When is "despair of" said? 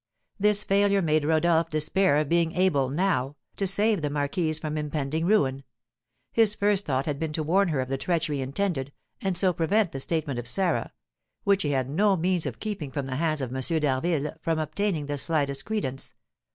1.69-2.27